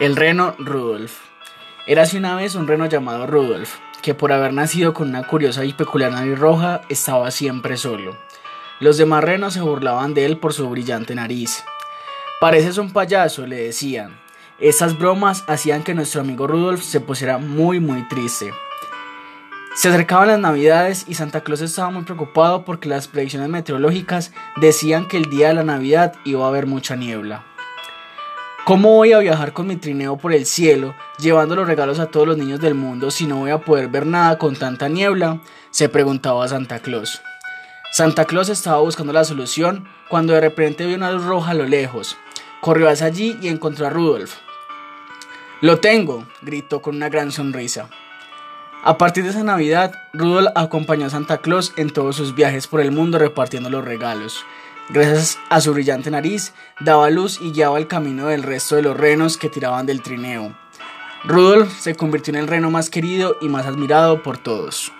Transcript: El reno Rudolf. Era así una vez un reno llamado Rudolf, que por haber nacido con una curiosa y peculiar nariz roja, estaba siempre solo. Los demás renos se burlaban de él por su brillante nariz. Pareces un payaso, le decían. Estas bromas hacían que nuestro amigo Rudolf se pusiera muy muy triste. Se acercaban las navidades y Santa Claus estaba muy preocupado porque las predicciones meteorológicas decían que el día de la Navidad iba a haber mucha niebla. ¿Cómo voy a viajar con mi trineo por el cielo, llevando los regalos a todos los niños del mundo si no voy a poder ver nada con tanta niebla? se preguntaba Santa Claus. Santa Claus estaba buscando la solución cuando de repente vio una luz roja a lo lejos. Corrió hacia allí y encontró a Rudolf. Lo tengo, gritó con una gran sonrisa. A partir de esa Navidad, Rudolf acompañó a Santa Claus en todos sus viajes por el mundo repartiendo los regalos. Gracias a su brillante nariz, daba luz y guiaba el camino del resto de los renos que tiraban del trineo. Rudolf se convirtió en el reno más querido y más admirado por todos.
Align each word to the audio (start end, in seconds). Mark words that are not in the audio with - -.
El 0.00 0.16
reno 0.16 0.56
Rudolf. 0.58 1.20
Era 1.86 2.02
así 2.02 2.16
una 2.16 2.34
vez 2.34 2.56
un 2.56 2.66
reno 2.66 2.86
llamado 2.86 3.28
Rudolf, 3.28 3.76
que 4.02 4.12
por 4.12 4.32
haber 4.32 4.52
nacido 4.52 4.92
con 4.92 5.10
una 5.10 5.24
curiosa 5.24 5.64
y 5.64 5.72
peculiar 5.72 6.10
nariz 6.10 6.36
roja, 6.36 6.80
estaba 6.88 7.30
siempre 7.30 7.76
solo. 7.76 8.16
Los 8.80 8.96
demás 8.96 9.22
renos 9.22 9.54
se 9.54 9.60
burlaban 9.60 10.12
de 10.12 10.26
él 10.26 10.38
por 10.38 10.52
su 10.52 10.68
brillante 10.68 11.14
nariz. 11.14 11.62
Pareces 12.40 12.76
un 12.78 12.92
payaso, 12.92 13.46
le 13.46 13.54
decían. 13.54 14.18
Estas 14.58 14.98
bromas 14.98 15.44
hacían 15.46 15.84
que 15.84 15.94
nuestro 15.94 16.22
amigo 16.22 16.48
Rudolf 16.48 16.82
se 16.82 16.98
pusiera 16.98 17.38
muy 17.38 17.78
muy 17.78 18.02
triste. 18.08 18.52
Se 19.76 19.90
acercaban 19.90 20.26
las 20.26 20.40
navidades 20.40 21.04
y 21.06 21.14
Santa 21.14 21.42
Claus 21.42 21.60
estaba 21.60 21.90
muy 21.90 22.02
preocupado 22.02 22.64
porque 22.64 22.88
las 22.88 23.06
predicciones 23.06 23.48
meteorológicas 23.48 24.32
decían 24.56 25.06
que 25.06 25.18
el 25.18 25.30
día 25.30 25.48
de 25.48 25.54
la 25.54 25.62
Navidad 25.62 26.14
iba 26.24 26.44
a 26.44 26.48
haber 26.48 26.66
mucha 26.66 26.96
niebla. 26.96 27.44
¿Cómo 28.64 28.94
voy 28.94 29.12
a 29.12 29.18
viajar 29.18 29.52
con 29.52 29.66
mi 29.66 29.76
trineo 29.76 30.16
por 30.16 30.32
el 30.32 30.46
cielo, 30.46 30.94
llevando 31.18 31.54
los 31.54 31.66
regalos 31.66 31.98
a 31.98 32.06
todos 32.06 32.26
los 32.26 32.38
niños 32.38 32.60
del 32.60 32.74
mundo 32.74 33.10
si 33.10 33.26
no 33.26 33.36
voy 33.36 33.50
a 33.50 33.58
poder 33.58 33.88
ver 33.88 34.06
nada 34.06 34.38
con 34.38 34.56
tanta 34.56 34.88
niebla? 34.88 35.42
se 35.70 35.90
preguntaba 35.90 36.48
Santa 36.48 36.78
Claus. 36.78 37.20
Santa 37.92 38.24
Claus 38.24 38.48
estaba 38.48 38.78
buscando 38.78 39.12
la 39.12 39.24
solución 39.24 39.86
cuando 40.08 40.32
de 40.32 40.40
repente 40.40 40.86
vio 40.86 40.96
una 40.96 41.10
luz 41.10 41.26
roja 41.26 41.50
a 41.50 41.54
lo 41.54 41.66
lejos. 41.66 42.16
Corrió 42.62 42.88
hacia 42.88 43.04
allí 43.04 43.36
y 43.42 43.48
encontró 43.48 43.86
a 43.86 43.90
Rudolf. 43.90 44.36
Lo 45.60 45.80
tengo, 45.80 46.26
gritó 46.40 46.80
con 46.80 46.96
una 46.96 47.10
gran 47.10 47.32
sonrisa. 47.32 47.90
A 48.82 48.96
partir 48.96 49.24
de 49.24 49.30
esa 49.30 49.44
Navidad, 49.44 49.92
Rudolf 50.14 50.48
acompañó 50.54 51.04
a 51.04 51.10
Santa 51.10 51.36
Claus 51.38 51.74
en 51.76 51.90
todos 51.90 52.16
sus 52.16 52.34
viajes 52.34 52.66
por 52.66 52.80
el 52.80 52.92
mundo 52.92 53.18
repartiendo 53.18 53.68
los 53.68 53.84
regalos. 53.84 54.42
Gracias 54.90 55.38
a 55.48 55.60
su 55.60 55.72
brillante 55.72 56.10
nariz, 56.10 56.52
daba 56.80 57.08
luz 57.08 57.40
y 57.40 57.52
guiaba 57.52 57.78
el 57.78 57.88
camino 57.88 58.26
del 58.26 58.42
resto 58.42 58.76
de 58.76 58.82
los 58.82 58.96
renos 58.96 59.38
que 59.38 59.48
tiraban 59.48 59.86
del 59.86 60.02
trineo. 60.02 60.54
Rudolf 61.24 61.80
se 61.80 61.94
convirtió 61.94 62.32
en 62.34 62.40
el 62.40 62.48
reno 62.48 62.70
más 62.70 62.90
querido 62.90 63.36
y 63.40 63.48
más 63.48 63.64
admirado 63.64 64.22
por 64.22 64.36
todos. 64.36 64.92